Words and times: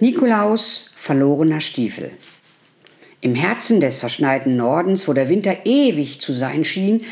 Nikolaus 0.00 0.92
verlorener 0.94 1.60
Stiefel. 1.60 2.12
Im 3.20 3.34
Herzen 3.34 3.80
des 3.80 3.98
verschneiten 3.98 4.56
Nordens, 4.56 5.08
wo 5.08 5.12
der 5.12 5.28
Winter 5.28 5.56
ewig 5.64 6.20
zu 6.20 6.32
sein 6.32 6.64
schien, 6.64 7.04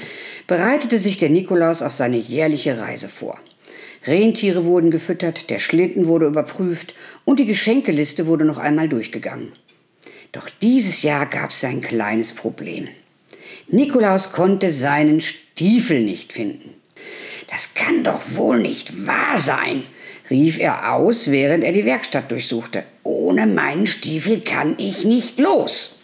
bereitete 0.47 1.01
sich 1.01 1.19
der 1.19 1.31
Nikolaus 1.31 1.83
auf 1.83 1.93
seine 1.93 2.17
jährliche 2.17 2.79
Reise 2.79 3.09
vor. 3.09 3.41
Rentiere 4.07 4.65
wurden 4.67 4.93
gefüttert, 4.93 5.51
der 5.51 5.59
Schlitten 5.59 6.07
wurde 6.07 6.27
überprüft 6.27 6.95
und 7.25 7.41
die 7.41 7.47
Geschenkeliste 7.47 8.29
wurde 8.29 8.45
noch 8.45 8.59
einmal 8.59 8.89
durchgegangen. 8.89 9.51
Doch 10.31 10.49
dieses 10.63 11.03
Jahr 11.03 11.27
gab 11.27 11.51
es 11.51 11.65
ein 11.65 11.81
kleines 11.81 12.35
Problem. 12.35 12.87
Nikolaus 13.67 14.31
konnte 14.31 14.71
seinen 14.71 15.21
Stiefel 15.21 16.05
nicht 16.05 16.33
finden. 16.33 16.75
Das 17.49 17.75
kann 17.75 18.03
doch 18.03 18.23
wohl 18.35 18.59
nicht 18.59 19.07
wahr 19.07 19.39
sein, 19.39 19.85
rief 20.31 20.59
er 20.59 20.95
aus, 20.95 21.31
während 21.31 21.65
er 21.65 21.73
die 21.73 21.85
Werkstatt 21.85 22.31
durchsuchte. 22.31 22.85
Ohne 23.03 23.47
meinen 23.47 23.87
Stiefel 23.87 24.41
kann 24.41 24.75
ich 24.79 25.05
nicht 25.05 25.39
los. 25.39 26.01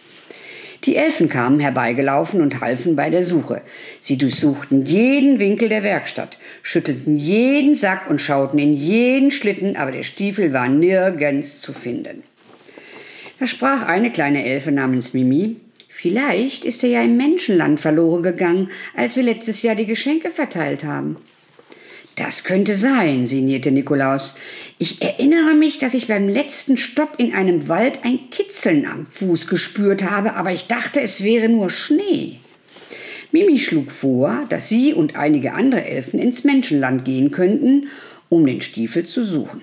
Die 0.84 0.96
Elfen 0.96 1.28
kamen 1.28 1.60
herbeigelaufen 1.60 2.40
und 2.40 2.60
halfen 2.60 2.96
bei 2.96 3.08
der 3.08 3.22
Suche. 3.22 3.62
Sie 4.00 4.18
durchsuchten 4.18 4.84
jeden 4.84 5.38
Winkel 5.38 5.68
der 5.68 5.84
Werkstatt, 5.84 6.38
schüttelten 6.62 7.16
jeden 7.16 7.76
Sack 7.76 8.10
und 8.10 8.20
schauten 8.20 8.58
in 8.58 8.74
jeden 8.74 9.30
Schlitten, 9.30 9.76
aber 9.76 9.92
der 9.92 10.02
Stiefel 10.02 10.52
war 10.52 10.68
nirgends 10.68 11.60
zu 11.60 11.72
finden. 11.72 12.24
Da 13.38 13.46
sprach 13.46 13.86
eine 13.86 14.10
kleine 14.10 14.44
Elfe 14.44 14.72
namens 14.72 15.14
Mimi, 15.14 15.56
Vielleicht 16.02 16.64
ist 16.64 16.82
er 16.82 16.90
ja 16.90 17.02
im 17.02 17.16
Menschenland 17.16 17.78
verloren 17.78 18.24
gegangen, 18.24 18.70
als 18.96 19.14
wir 19.14 19.22
letztes 19.22 19.62
Jahr 19.62 19.76
die 19.76 19.86
Geschenke 19.86 20.30
verteilt 20.30 20.82
haben. 20.82 21.16
Das 22.16 22.44
könnte 22.44 22.76
sein, 22.76 23.26
sinnierte 23.26 23.70
Nikolaus. 23.70 24.36
Ich 24.78 25.00
erinnere 25.00 25.54
mich, 25.54 25.78
dass 25.78 25.94
ich 25.94 26.08
beim 26.08 26.28
letzten 26.28 26.76
Stopp 26.76 27.14
in 27.16 27.34
einem 27.34 27.68
Wald 27.68 28.00
ein 28.04 28.30
Kitzeln 28.30 28.86
am 28.86 29.06
Fuß 29.06 29.46
gespürt 29.46 30.02
habe, 30.02 30.34
aber 30.34 30.52
ich 30.52 30.66
dachte, 30.66 31.00
es 31.00 31.22
wäre 31.24 31.48
nur 31.48 31.70
Schnee. 31.70 32.38
Mimi 33.30 33.58
schlug 33.58 33.90
vor, 33.90 34.44
dass 34.50 34.68
sie 34.68 34.92
und 34.92 35.16
einige 35.16 35.54
andere 35.54 35.84
Elfen 35.86 36.20
ins 36.20 36.44
Menschenland 36.44 37.06
gehen 37.06 37.30
könnten, 37.30 37.88
um 38.28 38.44
den 38.44 38.60
Stiefel 38.60 39.06
zu 39.06 39.24
suchen. 39.24 39.62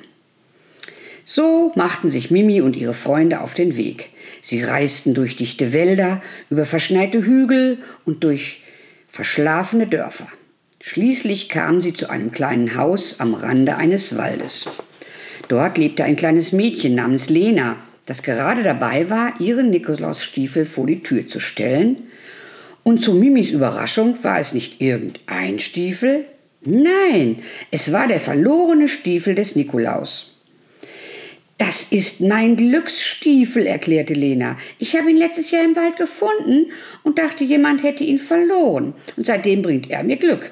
So 1.23 1.71
machten 1.75 2.09
sich 2.09 2.31
Mimi 2.31 2.61
und 2.61 2.75
ihre 2.75 2.95
Freunde 2.95 3.41
auf 3.41 3.53
den 3.53 3.75
Weg. 3.75 4.09
Sie 4.41 4.63
reisten 4.63 5.13
durch 5.13 5.35
dichte 5.35 5.73
Wälder, 5.73 6.23
über 6.49 6.65
verschneite 6.65 7.23
Hügel 7.23 7.77
und 8.05 8.23
durch 8.23 8.61
verschlafene 9.07 9.85
Dörfer. 9.85 10.27
Schließlich 10.81 11.49
kamen 11.49 11.81
sie 11.81 11.91
zu 11.91 12.09
einem 12.09 12.31
kleinen 12.31 12.77
Haus 12.77 13.19
am 13.19 13.33
Rande 13.33 13.75
eines 13.75 14.17
Waldes. 14.17 14.69
Dort 15.49 15.77
lebte 15.77 16.05
ein 16.05 16.15
kleines 16.15 16.53
Mädchen 16.53 16.95
namens 16.95 17.29
Lena, 17.29 17.75
das 18.05 18.23
gerade 18.23 18.63
dabei 18.63 19.09
war, 19.09 19.33
ihren 19.41 19.71
Nikolausstiefel 19.71 20.65
vor 20.65 20.87
die 20.87 21.03
Tür 21.03 21.27
zu 21.27 21.39
stellen. 21.41 22.07
Und 22.83 22.99
zu 22.99 23.13
Mimis 23.13 23.51
Überraschung 23.51 24.17
war 24.23 24.39
es 24.39 24.53
nicht 24.53 24.79
irgendein 24.79 25.59
Stiefel, 25.59 26.25
nein, 26.61 27.43
es 27.71 27.91
war 27.91 28.07
der 28.07 28.21
verlorene 28.21 28.87
Stiefel 28.87 29.35
des 29.35 29.55
Nikolaus. 29.57 30.37
Das 31.57 31.83
ist 31.91 32.21
mein 32.21 32.55
Glücksstiefel, 32.55 33.67
erklärte 33.67 34.13
Lena. 34.13 34.55
Ich 34.77 34.95
habe 34.95 35.11
ihn 35.11 35.17
letztes 35.17 35.51
Jahr 35.51 35.65
im 35.65 35.75
Wald 35.75 35.97
gefunden 35.97 36.71
und 37.03 37.19
dachte, 37.19 37.43
jemand 37.43 37.83
hätte 37.83 38.05
ihn 38.05 38.17
verloren. 38.17 38.93
Und 39.17 39.25
seitdem 39.25 39.61
bringt 39.61 39.89
er 39.89 40.03
mir 40.03 40.15
Glück. 40.15 40.51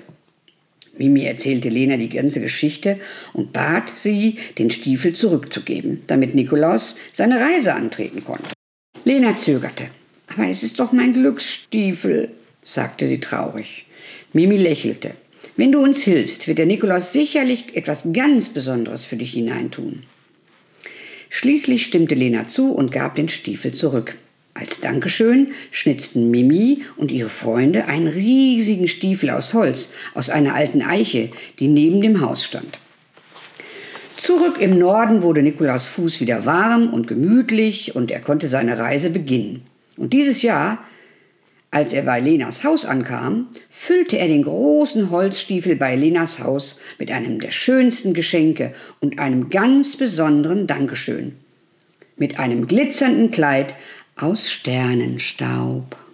Mimi 0.99 1.23
erzählte 1.23 1.69
Lena 1.69 1.97
die 1.97 2.09
ganze 2.09 2.41
Geschichte 2.41 2.99
und 3.33 3.53
bat 3.53 3.93
sie, 3.95 4.37
den 4.57 4.71
Stiefel 4.71 5.13
zurückzugeben, 5.13 6.03
damit 6.07 6.35
Nikolaus 6.35 6.97
seine 7.13 7.39
Reise 7.39 7.73
antreten 7.73 8.23
konnte. 8.23 8.49
Lena 9.03 9.37
zögerte. 9.37 9.87
Aber 10.27 10.47
es 10.47 10.63
ist 10.63 10.79
doch 10.79 10.91
mein 10.91 11.13
Glücksstiefel, 11.13 12.31
sagte 12.63 13.07
sie 13.07 13.19
traurig. 13.19 13.85
Mimi 14.33 14.57
lächelte. 14.57 15.13
Wenn 15.55 15.71
du 15.71 15.79
uns 15.79 16.01
hilfst, 16.01 16.47
wird 16.47 16.59
der 16.59 16.65
Nikolaus 16.65 17.13
sicherlich 17.13 17.75
etwas 17.75 18.07
ganz 18.13 18.49
Besonderes 18.49 19.05
für 19.05 19.15
dich 19.15 19.31
hineintun. 19.31 20.03
Schließlich 21.29 21.85
stimmte 21.85 22.15
Lena 22.15 22.47
zu 22.47 22.71
und 22.71 22.91
gab 22.91 23.15
den 23.15 23.29
Stiefel 23.29 23.73
zurück. 23.73 24.17
Als 24.59 24.81
Dankeschön 24.81 25.49
schnitzten 25.69 26.31
Mimi 26.31 26.83
und 26.95 27.11
ihre 27.11 27.29
Freunde 27.29 27.85
einen 27.85 28.07
riesigen 28.07 28.87
Stiefel 28.87 29.29
aus 29.29 29.53
Holz, 29.53 29.91
aus 30.15 30.31
einer 30.31 30.55
alten 30.55 30.81
Eiche, 30.81 31.29
die 31.59 31.67
neben 31.67 32.01
dem 32.01 32.21
Haus 32.21 32.43
stand. 32.43 32.79
Zurück 34.15 34.55
im 34.59 34.79
Norden 34.79 35.21
wurde 35.21 35.43
Nikolaus 35.43 35.87
Fuß 35.89 36.21
wieder 36.21 36.45
warm 36.45 36.91
und 36.91 37.07
gemütlich 37.07 37.95
und 37.95 38.09
er 38.09 38.19
konnte 38.19 38.47
seine 38.47 38.79
Reise 38.79 39.11
beginnen. 39.11 39.61
Und 39.95 40.11
dieses 40.13 40.41
Jahr, 40.41 40.83
als 41.69 41.93
er 41.93 42.01
bei 42.01 42.19
Lenas 42.19 42.63
Haus 42.63 42.85
ankam, 42.85 43.49
füllte 43.69 44.17
er 44.17 44.27
den 44.27 44.41
großen 44.41 45.11
Holzstiefel 45.11 45.75
bei 45.75 45.95
Lenas 45.95 46.39
Haus 46.39 46.79
mit 46.97 47.11
einem 47.11 47.39
der 47.39 47.51
schönsten 47.51 48.15
Geschenke 48.15 48.73
und 49.01 49.19
einem 49.19 49.49
ganz 49.49 49.97
besonderen 49.97 50.65
Dankeschön. 50.65 51.35
Mit 52.15 52.39
einem 52.39 52.65
glitzernden 52.65 53.29
Kleid 53.29 53.75
aus 54.17 54.51
Sternenstaub. 54.51 56.06